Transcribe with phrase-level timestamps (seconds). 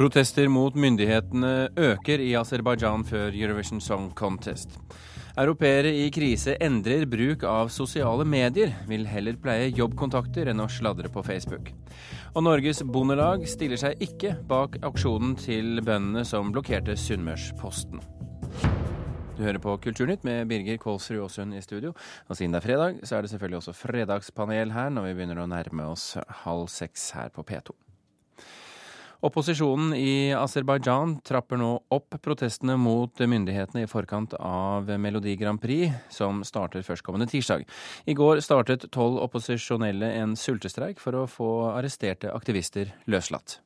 [0.00, 4.78] Protester mot myndighetene øker i Aserbajdsjan før Eurovision Song Contest.
[5.36, 11.10] Europeere i krise endrer bruk av sosiale medier, vil heller pleie jobbkontakter enn å sladre
[11.12, 11.68] på Facebook.
[12.32, 18.00] Og Norges Bondelag stiller seg ikke bak aksjonen til bøndene som blokkerte Sunnmørsposten.
[19.36, 21.92] Du hører på Kulturnytt med Birger Kålsrud Aasund i studio.
[22.32, 25.44] Og siden det er fredag, så er det selvfølgelig også fredagspanel her når vi begynner
[25.44, 26.14] å nærme oss
[26.46, 27.76] halv seks her på P2.
[29.20, 35.92] Opposisjonen i Aserbajdsjan trapper nå opp protestene mot myndighetene i forkant av Melodi Grand Prix,
[36.08, 37.66] som starter førstkommende tirsdag.
[38.08, 43.58] I går startet tolv opposisjonelle en sultestreik for å få arresterte aktivister løslatt.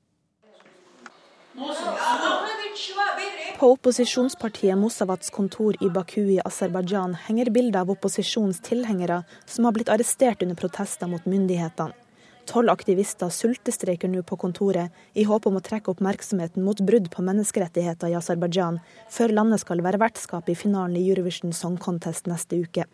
[3.54, 9.78] På opposisjonspartiet Mosavats kontor i Baku i Aserbajdsjan henger bilder av opposisjonens tilhengere som har
[9.78, 11.94] blitt arrestert under protester mot myndighetene.
[12.44, 17.24] Tolv aktivister sultestreiker nå på kontoret, i håp om å trekke oppmerksomheten mot brudd på
[17.24, 18.80] menneskerettigheter i Aserbajdsjan,
[19.12, 22.84] før landet skal være vertskap i finalen i Eurovision Song Contest neste uke.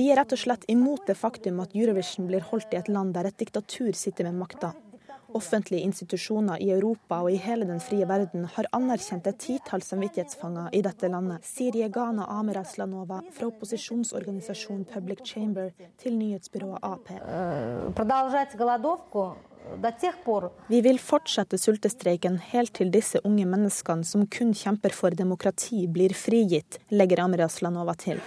[0.00, 3.16] Vi er rett og slett imot det faktum at Eurovision blir holdt i et land
[3.16, 4.74] der et diktatur sitter med makta.
[5.34, 10.74] Offentlige institusjoner i Europa og i hele den frie verden har anerkjent et titalls samvittighetsfanger
[10.74, 15.70] i dette landet, sier Jegana Amer Aslanova fra opposisjonsorganisasjonen Public Chamber
[16.02, 17.12] til nyhetsbyrået AP.
[20.68, 26.16] Vi vil fortsette sultestreiken helt til disse unge menneskene som kun kjemper for demokrati, blir
[26.16, 28.18] frigitt, legger Amir Aslanova til.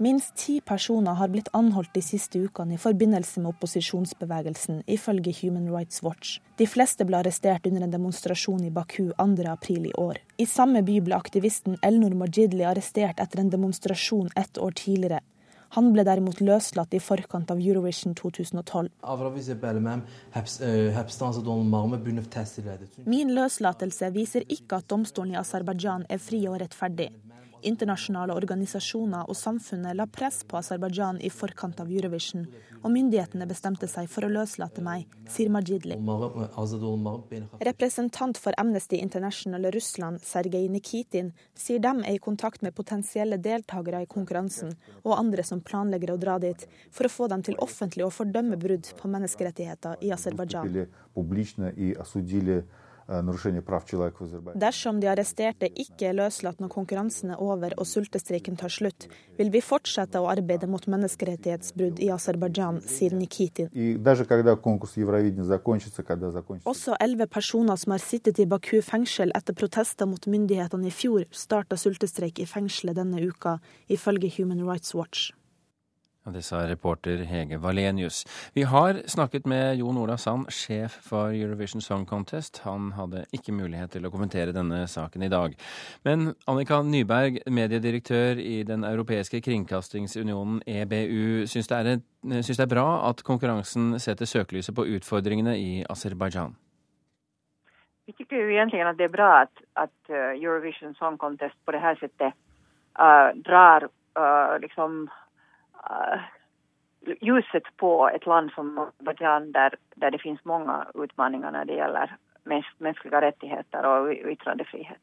[0.00, 5.66] Minst ti personer har blitt anholdt de siste ukene i forbindelse med opposisjonsbevegelsen, ifølge Human
[5.74, 6.36] Rights Watch.
[6.54, 10.20] De fleste ble arrestert under en demonstrasjon i Baku 2.4 i år.
[10.38, 15.18] I samme by ble aktivisten Elnor Majidli arrestert etter en demonstrasjon ett år tidligere.
[15.74, 18.92] Han ble derimot løslatt i forkant av Eurovision 2012.
[23.04, 27.10] Min løslatelse viser ikke at domstolen i Aserbajdsjan er fri og rettferdig.
[27.66, 32.46] Internasjonale organisasjoner og samfunnet la press på Aserbajdsjan i forkant av Eurovision,
[32.82, 35.98] og myndighetene bestemte seg for å løslate meg, sier Majidli.
[37.70, 44.04] Representant for Amnesty International Russland, Sergej Nikitin, sier de er i kontakt med potensielle deltakere
[44.04, 48.06] i konkurransen og andre som planlegger å dra dit, for å få dem til offentlig
[48.06, 50.70] å fordømme brudd på menneskerettigheter i Aserbajdsjan.
[53.08, 59.06] Dersom de arresterte ikke er løslatt når konkurransen er over og sultestreiken tar slutt,
[59.38, 63.72] vil vi fortsette å arbeide mot menneskerettighetsbrudd i Aserbajdsjan, sier Nikitin.
[66.74, 71.24] Også elleve personer som har sittet i Baku fengsel etter protester mot myndighetene i fjor,
[71.32, 73.56] starta sultestreik i fengselet denne uka,
[73.88, 75.32] ifølge Human Rights Watch.
[76.32, 78.24] Det sa reporter Hege Valenius.
[78.54, 82.60] Vi har snakket med Jon Ola Sand, sjef for Eurovision Song Contest.
[82.64, 85.54] Han hadde ikke mulighet til å kommentere denne saken i dag.
[86.04, 92.00] Men Annika Nyberg, mediedirektør i Den europeiske kringkastingsunionen EBU, syns det,
[92.42, 96.56] syns det er bra at konkurransen setter søkelyset på utfordringene i Aserbajdsjan?
[98.06, 101.78] Vi tycker ju egentligen att det är bra att, att Eurovision Song Contest på det
[101.78, 102.34] här sättet
[103.00, 105.10] uh, drar uh, liksom
[107.20, 112.16] ljuset på ett land som Azerbajdzjan där, där det finns många utmaningar när det gäller
[112.44, 115.02] mäns mänskliga rättigheter och yttrandefrihet.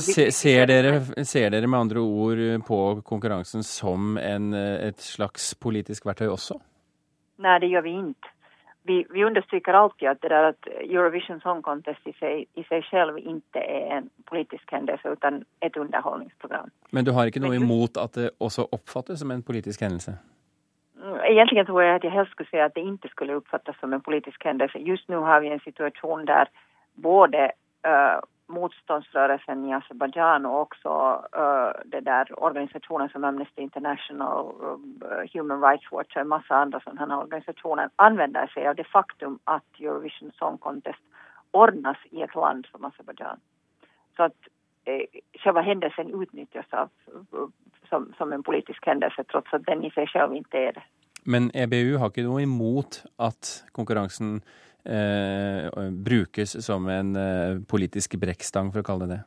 [0.00, 6.06] Se, ser, dere, ser dere med andre ord på konkurransen som en, et slags politisk
[6.06, 6.58] verktøy også?
[7.38, 8.32] Nei, det gjør vi inte.
[8.82, 12.82] Vi, vi understryker alltid att, det där att Eurovision Song Contest i sig, i sig
[12.82, 16.70] själv inte är en politisk händelse utan ett underhållningsprogram.
[16.90, 20.16] Men du har ikke noe imot at det også oppfattes som en politisk hendelse?
[21.24, 24.00] Egentligen tror jag att jag helst skulle säga att det inte skulle uppfattas som en
[24.00, 24.78] politisk händelse.
[24.78, 26.48] Just nu har vi en situation där
[26.94, 27.52] både
[27.86, 30.88] uh, motståndsrörelsen i Azerbaijan och också
[31.36, 34.54] uh, det där organisationer som Amnesty International,
[35.02, 39.38] uh, Human Rights Watch och en massa andra sådana organisationer använder sig av det faktum
[39.44, 41.02] att Eurovision Song Contest
[41.50, 43.40] ordnas i ett land som Azerbaijan.
[44.16, 44.36] Så att
[44.84, 46.88] eh, själva händelsen utnyttjas av,
[47.88, 50.82] som, som en politisk händelse trots att den i sig själv inte är det.
[51.24, 54.67] Men EBU har ikke noe imot at konkurransen eh,
[56.04, 59.24] brukes som en eh, politisk brekkstang, for å kalle det det?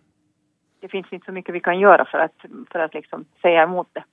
[0.81, 2.30] Det fins ikke så mye vi kan gjøre for å
[2.72, 4.04] för att liksom si imot det.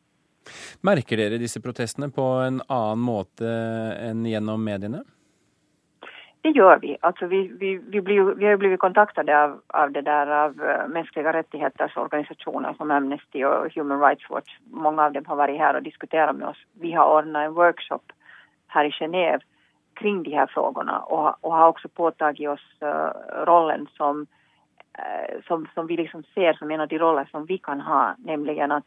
[0.80, 3.48] Merker dere disse protestene på en annen måte
[4.00, 5.02] enn gjennom mediene?
[6.40, 6.94] Det gjør vi.
[7.02, 10.54] Altså, vi, vi, vi, blir, vi har blitt kontaktet av, av, det där, av
[10.88, 14.54] menneskelige rettigheters organisasjoner som Amnesty og Human Rights Watch.
[14.70, 16.60] Mange av dem har vært her og diskutert med oss.
[16.80, 18.14] Vi har ordnet en workshop
[18.72, 19.42] her i Genève
[19.98, 24.20] kring de här frågorna och, och har också påtagit oss uh, rollen som,
[24.98, 28.14] uh, som, som vi liksom ser som en av de roller som vi kan ha,
[28.18, 28.86] nämligen att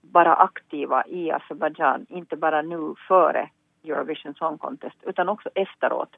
[0.00, 3.48] vara aktiva i Azerbajdzjan, inte bara nu före
[3.84, 6.16] Eurovision Song Contest utan också efteråt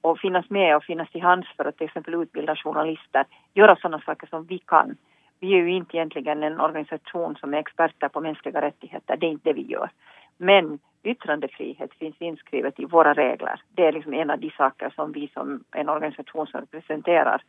[0.00, 3.24] och finnas med och finnas till hands för att till exempel utbilda journalister,
[3.54, 4.96] göra sådana saker som vi kan.
[5.40, 9.30] Vi är ju inte egentligen en organisation som är experter på mänskliga rättigheter, det är
[9.30, 9.90] inte det vi gör.
[10.36, 13.60] Men yttrandefrihet finns inskrivet i våra regler.
[13.74, 17.42] Det är liksom en av de saker som vi som en organisation som representerar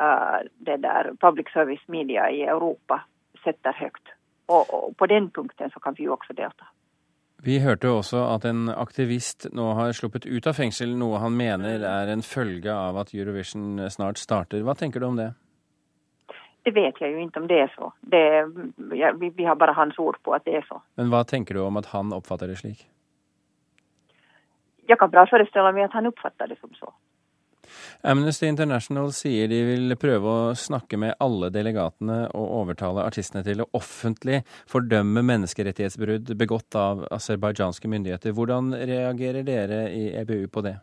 [0.00, 3.04] uh, det där public service media i Europa
[3.44, 4.08] sätter högt.
[4.46, 6.64] Och, och på den punkten så kan vi jo också delta.
[7.44, 11.82] Vi hørte også at en aktivist nå har sluppet ut av fengsel, noe han mener
[11.84, 14.62] er en følge av at Eurovision snart starter.
[14.64, 15.34] Hva tenker du om det?
[16.64, 17.90] Det vet jeg jo ikke om det er så.
[18.00, 18.24] Det,
[18.96, 20.80] ja, vi, vi, har bare hans ord på at det er så.
[20.96, 22.86] Men hva tenker du om at han oppfatter det slik?
[24.88, 26.88] Jeg kan bra forestille meg at han oppfatter det som så.
[28.04, 33.64] Amnesty International sier de vil prøve å snakke med alle delegatene og overtale artistene til
[33.64, 38.36] å offentlig fordømme menneskerettighetsbrudd begått av aserbajdsjanske myndigheter.
[38.36, 40.76] Hvordan reagerer dere i EBU på det?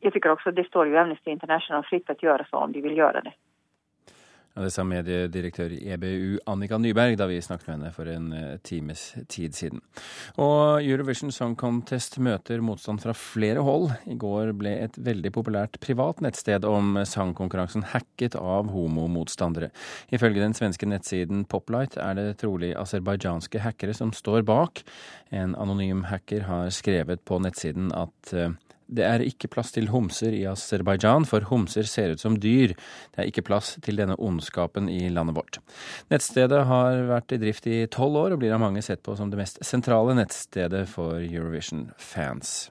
[0.00, 2.98] Jeg tycker også det står jo Amnesty International fritt å gjøre så om de vil
[2.98, 3.34] gjøre det.
[4.60, 8.26] Ja, det sa mediedirektør i EBU Annika Nyberg da vi snakket med henne for en
[8.36, 9.80] eh, times tid siden.
[10.36, 13.88] Og Eurovision Song Contest møter motstand fra flere hold.
[14.04, 19.70] I går ble et veldig populært privat nettsted om sangkonkurransen hacket av homomotstandere.
[20.12, 24.84] Ifølge den svenske nettsiden Poplight er det trolig aserbajdsjanske hackere som står bak.
[25.32, 28.52] En anonym hacker har skrevet på nettsiden at eh,
[28.90, 32.74] det er ikke plass til homser i Aserbajdsjan, for homser ser ut som dyr.
[33.14, 35.60] Det er ikke plass til denne ondskapen i landet vårt.
[36.12, 39.30] Nettstedet har vært i drift i tolv år, og blir av mange sett på som
[39.30, 42.70] det mest sentrale nettstedet for Eurovision-fans.